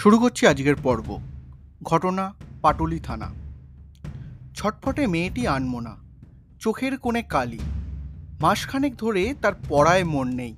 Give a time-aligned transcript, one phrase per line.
[0.00, 1.20] শুরু করছি আজকের পর্ব।
[1.82, 3.32] ঘটনা, পাটুলি থানা।
[4.54, 5.96] ছটফটে মেয়েটি আনমোনা।
[6.60, 7.58] চোখের কোণে কালি।
[8.40, 10.56] মাসখানেক ধরে তার পড়ায় মন নেই।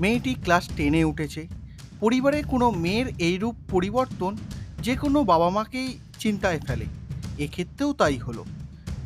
[0.00, 1.46] মেয়েটি ক্লাস টেনে উঠেছে।
[2.00, 4.36] পরিবারে কোনো মেয়ের এইরূপ পরিবর্তন
[4.82, 6.84] যে কোনো বাবা মাকেই চিন্তায় ফেলে।
[7.38, 8.44] এক্ষেত্রেও তাই হলো।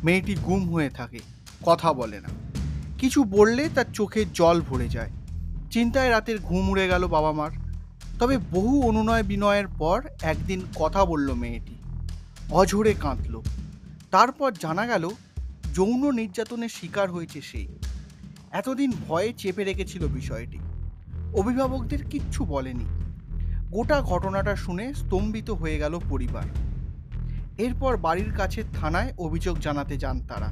[0.03, 1.19] মেয়েটি গুম হয়ে থাকে।
[1.65, 2.29] কথা বলে না।
[2.97, 5.11] কিছু বললে তার চোখে জল ভরে যায়।
[5.71, 7.68] চিন্তায় রাতের ঘুম উড়ে গেল বাবা মার
[8.19, 11.75] তবে বহু অনুনয় বিনয়ের পর একদিন কথা বলল মেয়েটি।
[12.51, 13.41] অঝরে কাঁদল।
[14.11, 15.09] তারপর জানা গেল,
[15.73, 17.67] যৌন নির্যাতনের শিকার হয়েছে সেই
[18.51, 20.59] এতদিন ভয়ে চেপে রেখেছিল বিষয়টি।
[21.33, 22.85] অভিভাবকদের কিচ্ছু বলেনি।
[23.71, 26.43] গোটা ঘটনাটা শুনে স্তম্ভিত হয়ে গেল পরিবার।
[27.57, 30.47] এরপর বাড়ির কাছে থানায় অভিযোগ জানাতে যান তারা।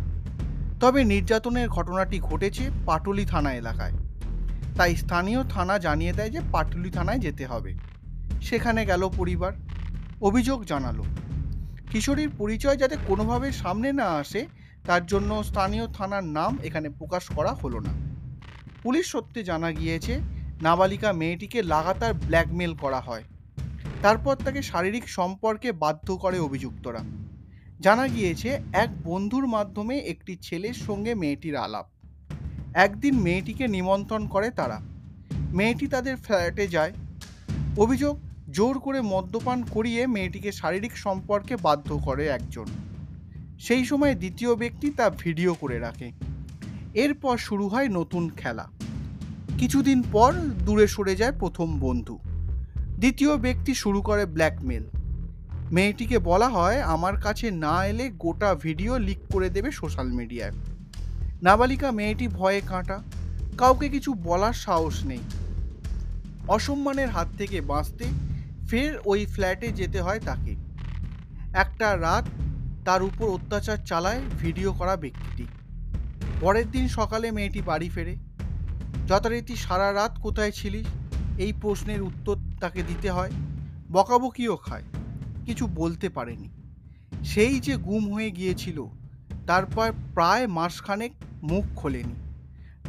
[0.79, 4.06] তবে নির্যাতনের ঘটনাটি ঘটেছে পাটুলি থানা এলাকায়।
[4.77, 7.73] তাই স্থানীয় থানা জানিয়ে দেয় যে পাটুলি থানায় যেতে হবে।
[8.41, 9.53] সেখানে গেল পরিবার।
[10.21, 11.03] অভিযোগ জানালো।
[11.91, 14.47] কিশোরীর পরিচয় যাতে কোনোভাবে সামনে না আসে,
[14.85, 17.89] তার জন্য স্থানীয় থানার নাম এখানে প্রকাশ করা হলো না।
[18.83, 20.19] পুলিশ সত্যি জানা গিয়েছে,
[20.61, 23.23] নাবালিকা মেয়েটিকে লাগাতার ব্ল্যাকমেল করা হয়।
[24.01, 26.99] তারপর তাকে শারীরিক সম্পর্কে বাধ্য করে অভিযুক্তরা।
[27.81, 31.85] জানা গিয়েছে, এক বন্ধুর মাধ্যমে একটি ছেলের সঙ্গে মেয়েটির আলাপ।
[32.77, 34.81] একদিন মেয়েটিকে নিমন্ত্রণ করে তারা।
[35.53, 36.93] মেয়েটি তাদের ফ্ল্যাটে যায়।
[37.77, 38.19] অভিযোগ,
[38.51, 42.65] জোর করে মদ্যপান করিয়ে মেয়েটিকে শারীরিক সম্পর্কে বাধ্য করে একজন।
[43.59, 46.11] সেই সময় দ্বিতীয় ব্যক্তি তা ভিডিও করে রাখে।
[46.93, 48.69] এরপর শুরু হয় নতুন খেলা।
[49.57, 50.33] কিছুদিন পর
[50.65, 52.19] দূরে সরে যায় প্রথম বন্ধু।
[52.99, 54.83] দ্বিতীয় ব্যক্তি শুরু করে ব্ল্যাকমেল।
[55.71, 60.51] মেয়েটিকে বলা হয়, আমার কাছে না এলে গোটা ভিডিও লিক করে দেবে সোশ্যাল মিডিয়ায়।
[61.43, 63.03] নাবালিকা মেয়েটি ভয়ে কাঁটা।
[63.57, 65.19] কাউকে কিছু বলার সাহস নেই।
[66.47, 68.05] অসম্মানের হাত থেকে বাঁচতে
[68.69, 70.55] ফের ওই ফ্ল্যাটে যেতে হয় তাকে।
[71.53, 72.25] একটা রাত
[72.85, 75.47] তার উপর অত্যাচার চালায় ভিডিও করা ব্যক্তিটি।
[76.41, 78.15] পরের দিন সকালে মেয়েটি বাড়ি ফেরে।
[79.07, 80.87] যথারীতি সারা রাত কোথায় ছিলিস?
[81.37, 83.31] এই প্রশ্নের উত্তর তাকে দিতে হয়।
[83.91, 84.83] বকাবকিও খায়।
[85.45, 86.49] কিছু বলতে পারেনি।
[87.23, 88.85] সেই যে গুম হয়ে গিয়েছিল,
[89.47, 91.11] তারপর প্রায় মাসখানেক
[91.43, 92.15] মুখ খোলেনি।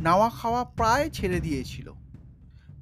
[0.00, 1.92] নাওয়া খাওয়া প্রায় ছেড়ে দিয়েছিল।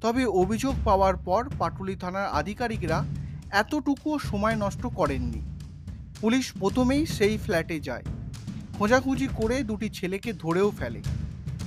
[0.01, 3.05] তবে অভিযোগ পাওয়ার পর পাটুলি থানার আধিকারিকরা
[3.51, 5.41] এতটুকুও সময় নষ্ট করেননি।
[6.21, 8.03] পুলিশ প্রথমেই সেই ফ্ল্যাটে যায়।
[8.77, 11.01] খোঁজাখুঁজি করে দুটি ছেলেকে ধরেও ফেলে।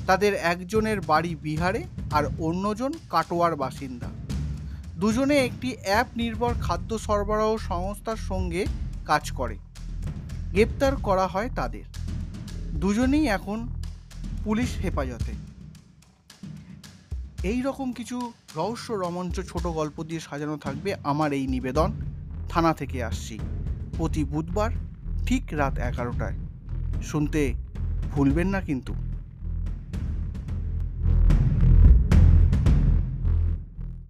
[0.07, 4.07] তাদের একজনের বাড়ি বিহারে আর অন্যজন কাটোয়ার বাসিন্দা।
[4.97, 8.67] দুজনে একটি অ্যাপ নির্ভর খাদ্য সরবরাহ সংস্থার সঙ্গে
[9.05, 9.59] কাজ করে।
[10.51, 11.85] গ্রেপ্তার করা হয় তাদের।
[12.75, 13.69] দুজনেই এখন
[14.45, 15.33] পুলিশ হেফাজতে।
[17.49, 21.93] এই রকম কিছু রহস্য রমঞ্চ ছোট গল্প দিয়ে সাজানো থাকবে আমার এই নিবেদন।
[22.49, 23.39] থানা থেকে আসছি।
[23.97, 24.71] প্রতি বুধবার
[25.27, 26.37] ঠিক রাত এগারোটায়।
[27.03, 27.55] শুনতে
[28.11, 28.95] ভুলবেন না কিন্তু।